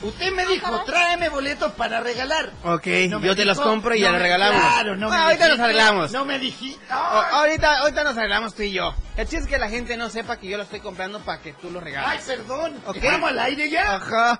[0.01, 2.51] Usted me dijo, tráeme boletos para regalar.
[2.63, 4.61] Ok, No yo te los compro y no ya los regalamos.
[4.61, 6.11] Claro, no me Ah, ahorita nos arreglamos.
[6.11, 6.83] No me dijiste.
[6.89, 8.93] Ahorita, ahorita nos arreglamos tú y yo.
[9.17, 11.51] El chiste es que la gente no sepa que yo lo estoy comprando para que
[11.53, 12.23] tú lo Ay, regales.
[12.23, 12.81] perdón.
[12.85, 12.95] Ok.
[12.95, 13.95] ¿Estamos al aire ya?
[13.95, 14.39] Ajá.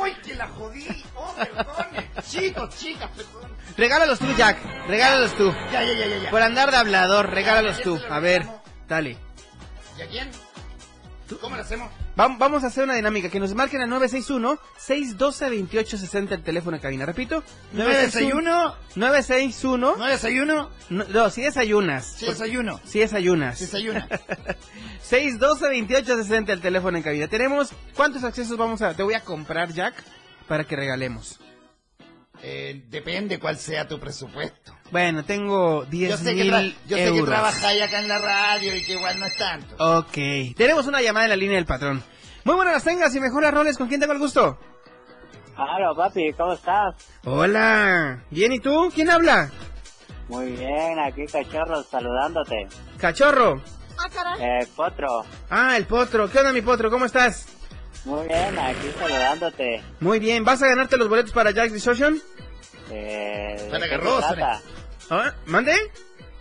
[0.00, 0.86] ¡Uy, que la jodí!
[1.16, 2.10] ¡Oh, perdone!
[2.28, 3.50] Chicos, chicas, perdón.
[3.76, 4.58] Regálalos tú, Jack.
[4.88, 5.54] Regálalos tú.
[5.72, 6.18] Ya, ya, ya, ya.
[6.18, 6.30] ya.
[6.30, 7.98] Por andar de hablador, regálalos tú.
[8.10, 8.46] A ver,
[8.86, 9.16] dale.
[9.98, 10.30] ¿Y a quién?
[11.40, 11.90] ¿Cómo lo hacemos?
[12.18, 13.30] Vam- Vamos a hacer una dinámica.
[13.30, 17.06] Que nos marquen al 961-612-2860 el teléfono de cabina.
[17.06, 17.42] Repito.
[17.72, 18.74] ¿No desayuno?
[18.96, 19.96] 961.
[19.96, 20.70] ¿No desayuno?
[20.90, 22.06] No, si desayunas.
[22.18, 22.80] Sí, desayuno.
[22.84, 23.60] Si desayunas.
[23.60, 24.08] Desayuna.
[25.08, 27.28] 612-2860 el teléfono en cabina.
[27.28, 28.94] Tenemos, ¿cuántos accesos vamos a...?
[28.94, 29.94] Te voy a comprar, Jack,
[30.46, 31.38] para que regalemos.
[32.42, 34.72] Eh, depende cuál sea tu presupuesto.
[34.90, 38.74] Bueno, tengo 10 Yo sé, que, mil yo sé que trabajáis acá en la radio
[38.74, 39.98] y que igual no es tanto.
[39.98, 40.54] Ok.
[40.56, 42.02] Tenemos una llamada en la línea del patrón.
[42.44, 43.76] Muy buenas las tengas y mejor las roles.
[43.76, 44.58] ¿Con quién tengo el gusto?
[45.56, 46.94] Hola, papi, ¿cómo estás?
[47.24, 48.22] Hola.
[48.30, 48.90] Bien, ¿y tú?
[48.94, 49.50] ¿Quién habla?
[50.28, 52.68] Muy bien, aquí Cachorro saludándote.
[52.98, 53.60] Cachorro.
[53.98, 54.40] Ah, caray.
[54.62, 56.30] Eh, Potro, Ah, el potro.
[56.30, 56.88] ¿Qué onda, mi potro?
[56.90, 57.46] ¿Cómo estás?
[58.08, 59.82] Muy bien, aquí saludándote.
[60.00, 60.44] Muy bien.
[60.44, 62.20] ¿Vas a ganarte los boletos para Jack's Distortion?
[62.90, 64.60] Eh, ¿De qué se Garrosa, trata?
[65.10, 65.32] ¿Ah?
[65.46, 65.74] ¿Mande?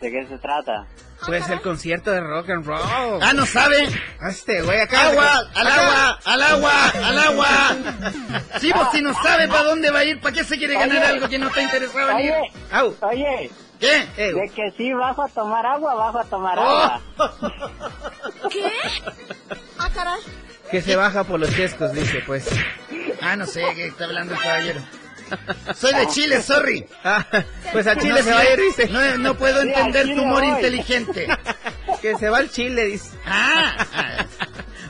[0.02, 0.86] ¿De qué se trata?
[1.26, 2.80] Pues el concierto de rock and roll.
[3.22, 3.88] Ah, no sabe.
[4.22, 5.10] Ah, Este güey acá.
[5.10, 7.48] Agua, al acá- agua, al agua, al agua.
[8.62, 10.98] Sí, pues si no sabe para dónde va a ir, ¿para qué se quiere ganar
[10.98, 11.06] Oye.
[11.08, 12.32] algo que no está interesado en ir?
[12.34, 12.96] Oye, Au.
[13.02, 14.08] oye, ¿Qué?
[14.18, 16.62] Eh, de que sí bajo a tomar agua, bajo a tomar Oh.
[16.62, 17.02] agua.
[18.52, 18.72] ¿Qué?
[19.80, 20.20] Ah, caray.
[20.72, 22.48] Que se baja por los chescos, dice, pues.
[23.22, 24.82] Ah, no sé qué está hablando el caballero.
[25.76, 26.86] Soy de Chile, sorry.
[27.04, 27.26] Ah,
[27.74, 28.88] pues a Chile No se va a ir, dice.
[28.88, 30.52] No, no puedo entender tu humor voy.
[30.54, 31.28] inteligente.
[32.02, 33.10] Que se va al Chile, dice.
[33.26, 33.86] Ah,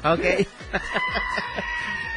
[0.03, 0.13] ah.
[0.13, 0.47] Ok.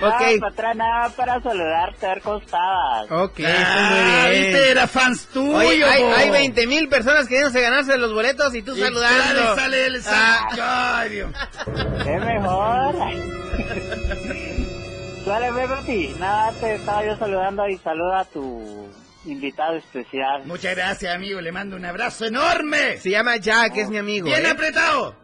[0.03, 0.21] Ok.
[0.35, 3.11] No, patrón, nada para saludarte, a ver cómo estabas.
[3.11, 4.53] Ok, Ah, está muy bien.
[4.53, 5.57] viste, era fans tuyo.
[5.57, 9.55] Oye, hay, hay 20 mil personas queriéndose ganarse los boletos y tú Y saludando.
[9.55, 11.05] sale, sale el Ah.
[11.07, 12.95] Es mejor.
[15.27, 18.89] Dale, Pepe, nada, te estaba yo saludando y saluda a tu
[19.27, 20.43] invitado especial.
[20.47, 21.41] Muchas gracias, amigo.
[21.41, 22.97] Le mando un abrazo enorme.
[22.99, 24.27] Se llama Jack, es mi amigo.
[24.27, 24.51] Bien ¿eh?
[24.51, 25.15] apretado.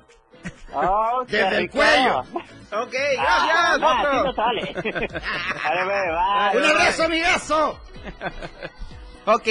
[0.73, 2.21] Oh, qué Desde el cuello.
[2.21, 4.73] Ok, Ah, gracias, no, así no sale.
[4.83, 6.57] Bebé, bye.
[6.59, 7.81] Un abrazo, amigazo.
[9.29, 9.49] Ok,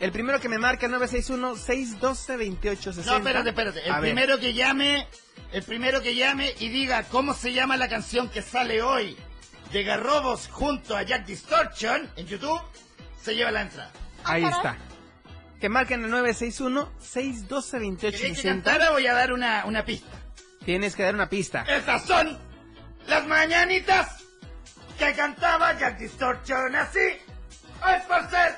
[0.00, 3.04] el primero que me marca el 961-612-2860.
[3.04, 3.84] No, espérate, espérate.
[3.86, 4.10] El A ver.
[4.10, 5.06] primero que llame,
[5.52, 9.16] el primero que llame y diga cómo se llama la canción que sale hoy
[9.72, 12.60] de Garrobos junto a Jack Distortion en YouTube,
[13.22, 13.92] se lleva la entrada.
[14.24, 14.56] Ahí caray.
[14.56, 14.76] está.
[15.60, 18.42] Que marquen el ¿Queréis que 961-612-2860.
[18.42, 18.90] cantara?
[18.90, 20.08] Voy a dar una, una pista.
[20.66, 21.62] Tienes que dar una pista.
[21.68, 22.36] Estas son
[23.06, 24.24] las mañanitas
[24.98, 26.98] que cantaba Jack Distortion así.
[27.86, 28.56] Hoy por ser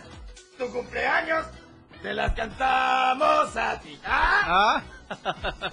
[0.56, 1.44] tu cumpleaños,
[2.02, 4.00] te las cantamos a ti.
[4.06, 4.80] ¿Ah?
[4.80, 4.82] Ah,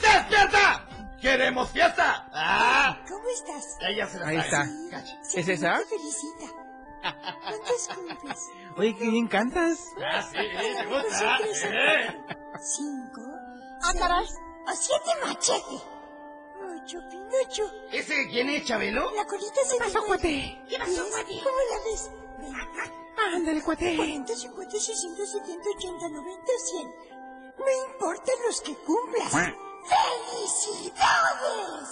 [0.00, 0.86] ¡Despierta!
[1.22, 2.28] ¡Queremos fiesta!
[2.34, 2.98] ¡Ah!
[3.08, 3.64] ¿Cómo estás?
[3.88, 4.44] Ella se la Ahí sabe.
[4.44, 4.66] está.
[4.90, 5.14] Cacha.
[5.36, 5.78] ¿Es esa?
[5.78, 6.52] Te felicita.
[7.44, 8.38] ¿Cuántos cumples?
[8.76, 9.78] Oye, qué bien cantas.
[10.04, 11.38] Ah, sí, te gusta.
[11.38, 12.16] ¿eh?
[12.60, 13.22] ¿Cinco?
[13.82, 14.26] Ah, caray.
[14.66, 15.80] ¿O siete machete?
[16.84, 17.64] Ocho, Pinocho.
[17.92, 19.10] ¿Ese quién es, Chabelo?
[19.12, 20.62] La colita se pasó, me- cuate?
[20.68, 21.40] ¿Qué pasó, cuate?
[21.42, 22.10] ¿Cómo la ves?
[22.38, 22.80] Veinte,
[23.36, 23.96] Ándale, cuate.
[23.96, 26.94] 40, 50, 60, 70, 80, 90, 100.
[27.58, 29.30] No importa los que cumplas.
[29.32, 31.88] ¡Felicidades!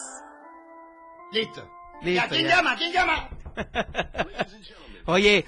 [1.33, 1.69] Listo.
[2.03, 2.57] Listo, ¿Ya, ¿Quién ya.
[2.57, 2.77] llama?
[2.77, 3.29] ¿Quién llama?
[5.07, 5.45] Oye,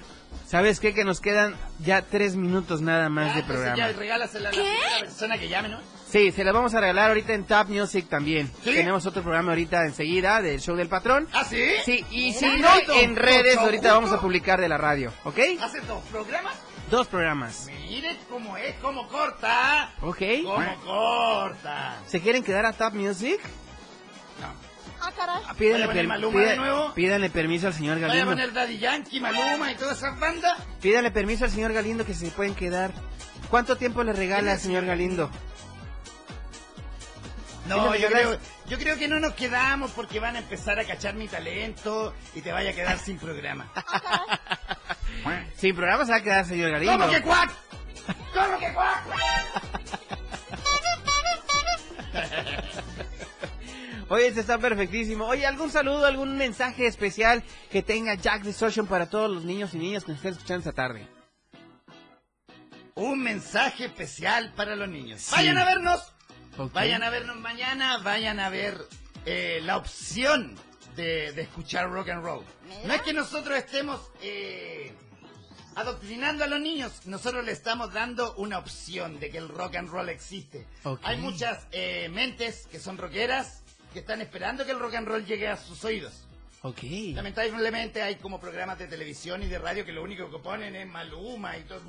[0.47, 0.93] ¿sabes qué?
[0.93, 3.77] Que nos quedan ya tres minutos nada más de entonces programa.
[3.77, 5.79] Ya regálasela a la primera persona que llame, ¿no?
[6.13, 8.51] Sí, se la vamos a regalar ahorita en Top Music también.
[8.63, 8.71] ¿Sí?
[8.71, 11.27] Tenemos otro programa ahorita enseguida del show del patrón.
[11.33, 11.63] ¿Ah, sí?
[11.83, 15.39] Sí, y si no, en redes ahorita vamos a publicar de la radio, ¿ok?
[15.59, 16.53] ¿Hace dos programas?
[16.91, 19.91] Dos programas, Mire cómo es, cómo corta.
[20.01, 20.21] ¿ok?
[20.43, 21.97] Cómo corta.
[22.05, 23.39] ¿Se quieren quedar a Top Music?
[25.05, 25.41] Ah, caray.
[25.47, 26.93] Ah, Pídanle, ¿Vaya a poner per- Maluma de nuevo?
[26.93, 28.31] pídanle permiso al señor Vaya a Galindo.
[28.31, 30.57] poner Daddy Yankee, Maluma y todas esas bandas.
[30.81, 32.91] Pídanle permiso al señor Galindo que se pueden quedar.
[33.49, 35.29] ¿Cuánto tiempo le regala, señor Galindo?
[37.67, 40.79] No, ¿Sí le yo creo, yo creo que no nos quedamos porque van a empezar
[40.79, 43.71] a cachar mi talento y te vaya a quedar sin programa.
[45.57, 46.97] Sin programa se va a quedar, señor Galindo.
[46.97, 47.51] ¿Cómo que cuac?
[48.33, 49.03] ¿Cómo que cuac?
[54.09, 55.25] Oye, este está perfectísimo.
[55.25, 59.77] Oye, ¿algún saludo, algún mensaje especial que tenga Jack Distortion para todos los niños y
[59.77, 61.07] niñas que nos estén escuchando esta tarde?
[62.95, 65.21] Un mensaje especial para los niños.
[65.21, 65.35] Sí.
[65.35, 66.13] Vayan a vernos.
[66.73, 67.97] Vayan a vernos mañana.
[67.97, 68.77] Vayan a ver
[69.25, 70.55] eh, la opción
[70.95, 72.43] de, de escuchar rock and roll.
[72.85, 74.93] No es que nosotros estemos eh,
[75.75, 77.05] adoctrinando a los niños.
[77.05, 80.67] Nosotros le estamos dando una opción de que el rock and roll existe.
[81.01, 83.62] Hay muchas eh, mentes que son rockeras
[83.93, 86.25] que están esperando que el rock and roll llegue a sus oídos.
[86.63, 86.79] Ok.
[87.13, 90.87] Lamentablemente hay como programas de televisión y de radio que lo único que ponen es
[90.87, 91.81] Maluma y todo.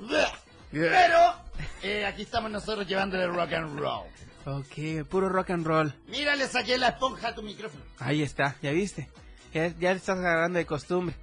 [0.71, 1.19] Pero
[1.83, 4.07] eh, aquí estamos nosotros llevándole rock and roll.
[4.47, 5.95] Ok, puro rock and roll.
[6.09, 7.83] Mira, le saqué la esponja a tu micrófono.
[7.99, 9.09] Ahí está, ¿ya viste?
[9.55, 11.14] Ya, ya te estás agarrando de costumbre.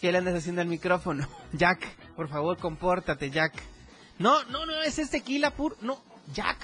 [0.00, 1.26] ¿Qué le andas haciendo al micrófono?
[1.52, 3.54] Jack, por favor, compórtate, Jack.
[4.18, 5.76] No, no, no, ese es tequila puro.
[5.80, 6.02] No,
[6.34, 6.58] Jack.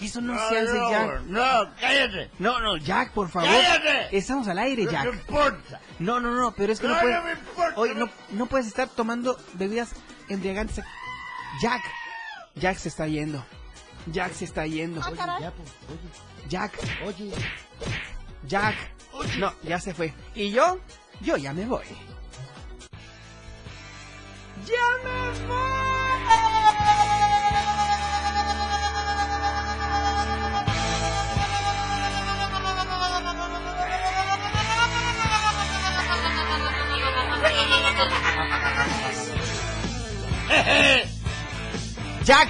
[0.00, 1.20] Eso no, se hace, no, Jack.
[1.22, 2.30] no, cállate.
[2.38, 3.48] No, no, Jack, por favor.
[3.48, 4.16] ¡Cállate!
[4.16, 5.04] Estamos al aire, No Jack.
[5.06, 5.80] me importa.
[5.98, 7.16] No, no, no, pero es que no, No, puedes.
[7.16, 9.94] no me importa, Oye, no- no, no puedes estar tomando bebidas
[10.28, 10.84] embriagantes.
[11.62, 11.80] Jack,
[12.56, 13.44] Jack se está yendo.
[14.06, 15.00] Jack se está yendo.
[15.02, 15.38] Ah.
[15.40, 16.72] Ya, pues, oye, Jack,
[17.06, 17.32] oye.
[18.46, 18.76] Jack.
[19.12, 19.36] Oye.
[19.38, 20.12] No, ya se fue.
[20.34, 20.78] Y yo,
[21.22, 21.84] yo ya me voy.
[24.66, 25.46] ¡Ya me
[42.26, 42.48] Jack,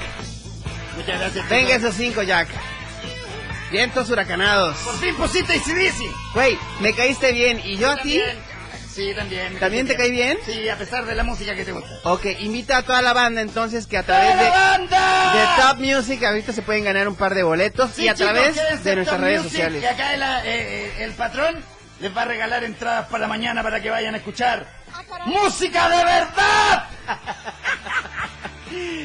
[0.97, 1.49] Muchas gracias.
[1.49, 2.49] venga esos cinco, Jack.
[3.71, 4.77] Vientos huracanados.
[4.79, 6.33] Por fin pusiste ACDC.
[6.35, 7.61] Güey, me caíste bien.
[7.65, 8.19] ¿Y yo a ti?
[8.19, 8.57] También.
[8.91, 9.59] Sí, también.
[9.59, 10.39] ¿También te cae bien?
[10.47, 11.91] Sí, a pesar de la música que te gusta.
[12.05, 15.33] Ok, invita a toda la banda entonces que a través de, ¡La banda!
[15.35, 18.33] de Top Music ahorita se pueden ganar un par de boletos Sí, y a chicos,
[18.33, 18.55] través
[18.85, 19.81] de nuestras Top redes Music, sociales.
[19.83, 21.57] Que acá el, eh, eh, el patrón
[22.01, 25.97] les va a regalar entradas para mañana para que vayan a escuchar Ah, música de
[26.05, 26.86] verdad.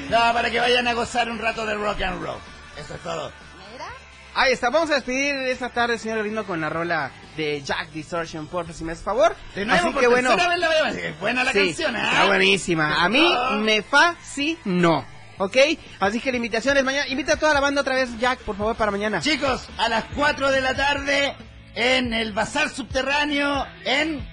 [0.10, 2.38] No, para que vayan a gozar un rato de rock and roll.
[2.78, 3.32] Eso es todo.
[3.72, 3.86] Mira.
[4.34, 8.48] Ahí está, vamos a despedir esta tarde, señor Lindo, con la rola de Jack Distortion,
[8.48, 9.36] por si me haces favor.
[9.56, 10.86] De nuevo, Así que bueno, vez la veo.
[10.88, 12.02] Es buena la sí, canción, ¿eh?
[12.04, 13.04] está buenísima.
[13.04, 13.52] A mí Oh.
[13.58, 15.06] me fascinó.
[15.38, 15.58] ¿Ok?
[16.00, 17.08] Así que la invitación es mañana.
[17.08, 19.22] Invita a toda la banda otra vez, Jack, por favor, para mañana.
[19.22, 21.36] Chicos, a las 4 de la tarde
[21.74, 24.30] en el Bazar Subterráneo en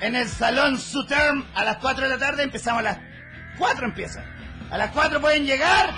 [0.00, 2.98] en el Salón Suterm a las 4 de la tarde empezamos a las
[3.58, 4.24] 4 empieza.
[4.70, 5.92] A las 4 pueden llegar,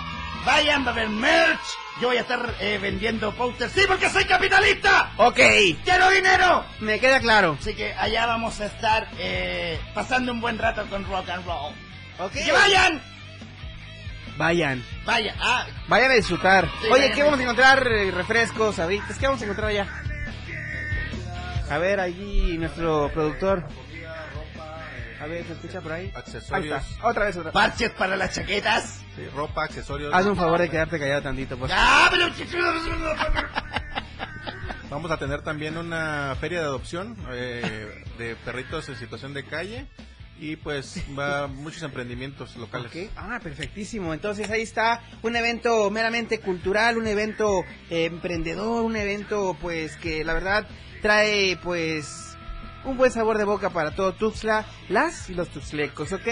[0.44, 1.60] vayan, va a haber merch,
[2.00, 5.10] yo voy a estar eh, vendiendo posters, sí, porque soy capitalista.
[5.16, 5.40] Ok.
[5.84, 6.64] Quiero dinero.
[6.80, 7.56] Me queda claro.
[7.60, 11.74] Así que allá vamos a estar eh, pasando un buen rato con rock and roll.
[12.18, 12.32] Ok.
[12.32, 13.00] Que vayan,
[14.36, 14.84] Vayan.
[15.04, 16.66] vaya, ah, Vayan a disfrutar.
[16.80, 17.86] Sí, Oye, vayan ¿qué a vamos a encontrar?
[17.88, 19.18] Eh, refrescos, abritas.
[19.18, 19.86] ¿Qué vamos a encontrar allá?
[21.70, 23.64] A ver, allí nuestro productor.
[25.20, 26.12] A ver, ¿se escucha por ahí?
[26.14, 26.72] Accesorios.
[26.72, 27.06] Ahí está.
[27.08, 29.00] Otra vez, otra parches para las chaquetas.
[29.16, 30.12] Sí, ropa, accesorios.
[30.14, 31.72] Haz un favor de quedarte callado tantito, pues.
[31.74, 32.28] Ah, pero
[34.90, 39.86] Vamos a tener también una feria de adopción eh, de perritos en situación de calle
[40.40, 42.86] y pues va muchos emprendimientos locales.
[42.86, 44.14] Ok, Ah, perfectísimo.
[44.14, 50.24] Entonces ahí está un evento meramente cultural, un evento eh, emprendedor, un evento pues que
[50.24, 50.66] la verdad
[51.02, 52.27] trae pues
[52.84, 56.26] un buen sabor de boca para todo Tuxtla, las y los tuxlecos, ¿ok?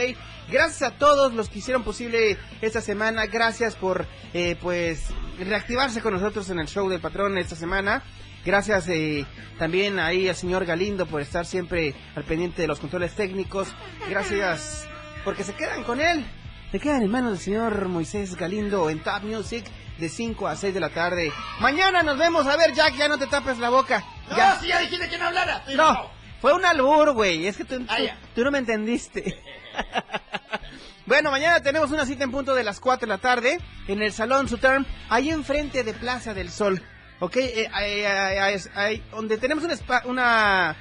[0.51, 5.07] Gracias a todos los que hicieron posible esta semana, gracias por eh, pues
[5.39, 8.03] reactivarse con nosotros en el show del patrón esta semana.
[8.45, 9.27] Gracias eh,
[9.59, 13.69] también ahí al señor Galindo por estar siempre al pendiente de los controles técnicos.
[14.09, 14.87] Gracias
[15.25, 16.25] porque se quedan con él.
[16.71, 19.65] Se quedan en manos del señor Moisés Galindo en Top Music
[19.99, 21.33] de 5 a 6 de la tarde.
[21.59, 22.47] Mañana nos vemos.
[22.47, 24.05] A ver, Jack, ya no te tapes la boca.
[24.31, 24.61] No, Ya.
[24.61, 25.65] si ya dijiste que no hablara.
[25.75, 26.11] No.
[26.47, 27.49] Fue un albur, güey.
[27.49, 27.97] Es que tú, Ah,
[28.35, 29.37] tú no me entendiste.
[31.07, 34.13] bueno, mañana tenemos una cita en punto de las 4 de la tarde en el
[34.13, 36.81] Salón Suterm, ahí enfrente de Plaza del Sol.
[37.19, 37.37] ¿Ok?
[37.39, 40.77] Eh, ahí- ahí- ahí- donde tenemos una, espa- una,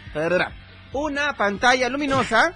[0.94, 2.54] una pantalla luminosa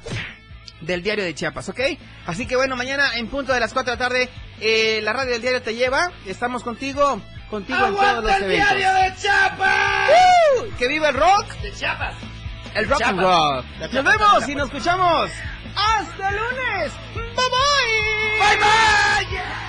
[0.82, 1.80] del diario de Chiapas, ¿ok?
[2.28, 4.30] Así que bueno, mañana en punto de las 4 de la tarde,
[4.62, 6.12] eh, la radio del diario te lleva.
[6.28, 8.76] Estamos contigo, contigo en todos los ¡Aguanta el eventos.
[8.78, 10.10] diario de Chiapas!
[10.12, 10.76] ¡Uh!
[10.78, 11.53] ¡Que viva el rock!
[11.62, 12.14] De Chiapas.
[12.76, 13.63] El rock and roll.
[13.91, 15.30] Nos vemos y nos escuchamos.
[15.76, 16.93] Hasta el lunes.
[17.15, 18.39] Bye bye.
[18.39, 19.68] Bye bye.